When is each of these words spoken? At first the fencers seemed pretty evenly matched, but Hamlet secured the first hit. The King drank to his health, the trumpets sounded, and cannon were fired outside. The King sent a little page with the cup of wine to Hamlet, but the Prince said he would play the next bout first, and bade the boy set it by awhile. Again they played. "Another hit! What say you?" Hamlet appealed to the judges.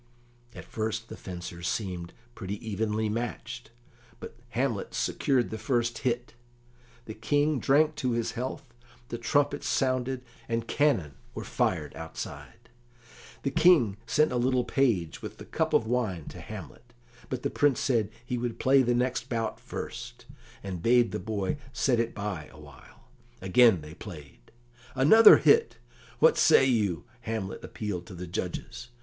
At 0.55 0.65
first 0.65 1.09
the 1.09 1.15
fencers 1.15 1.67
seemed 1.67 2.11
pretty 2.33 2.55
evenly 2.67 3.07
matched, 3.07 3.69
but 4.19 4.35
Hamlet 4.49 4.95
secured 4.95 5.51
the 5.51 5.59
first 5.59 5.99
hit. 5.99 6.33
The 7.05 7.13
King 7.13 7.59
drank 7.59 7.93
to 7.97 8.13
his 8.13 8.31
health, 8.31 8.73
the 9.09 9.19
trumpets 9.19 9.67
sounded, 9.69 10.23
and 10.49 10.67
cannon 10.67 11.17
were 11.35 11.43
fired 11.43 11.95
outside. 11.95 12.69
The 13.43 13.51
King 13.51 13.97
sent 14.07 14.31
a 14.31 14.37
little 14.37 14.63
page 14.63 15.21
with 15.21 15.37
the 15.37 15.45
cup 15.45 15.71
of 15.71 15.85
wine 15.85 16.25
to 16.29 16.41
Hamlet, 16.41 16.93
but 17.29 17.43
the 17.43 17.51
Prince 17.51 17.79
said 17.79 18.09
he 18.25 18.39
would 18.39 18.57
play 18.57 18.81
the 18.81 18.95
next 18.95 19.29
bout 19.29 19.59
first, 19.59 20.25
and 20.63 20.81
bade 20.81 21.11
the 21.11 21.19
boy 21.19 21.57
set 21.73 21.99
it 21.99 22.15
by 22.15 22.47
awhile. 22.51 23.11
Again 23.39 23.81
they 23.81 23.93
played. 23.93 24.49
"Another 24.95 25.37
hit! 25.37 25.77
What 26.17 26.39
say 26.39 26.65
you?" 26.65 27.03
Hamlet 27.19 27.63
appealed 27.63 28.07
to 28.07 28.15
the 28.15 28.25
judges. 28.25 28.89